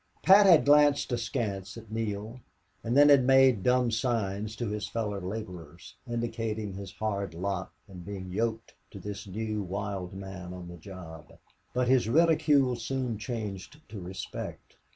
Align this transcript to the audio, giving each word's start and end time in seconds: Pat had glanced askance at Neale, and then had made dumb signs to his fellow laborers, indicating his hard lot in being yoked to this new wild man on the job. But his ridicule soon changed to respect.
Pat 0.23 0.47
had 0.47 0.65
glanced 0.65 1.11
askance 1.11 1.77
at 1.77 1.91
Neale, 1.91 2.39
and 2.83 2.97
then 2.97 3.09
had 3.09 3.23
made 3.23 3.61
dumb 3.61 3.91
signs 3.91 4.55
to 4.55 4.67
his 4.67 4.87
fellow 4.87 5.19
laborers, 5.21 5.93
indicating 6.09 6.73
his 6.73 6.91
hard 6.93 7.35
lot 7.35 7.71
in 7.87 7.99
being 7.99 8.31
yoked 8.31 8.73
to 8.89 8.99
this 8.99 9.27
new 9.27 9.61
wild 9.61 10.15
man 10.15 10.55
on 10.55 10.69
the 10.69 10.77
job. 10.77 11.37
But 11.75 11.87
his 11.87 12.09
ridicule 12.09 12.75
soon 12.77 13.19
changed 13.19 13.79
to 13.89 14.01
respect. 14.01 14.75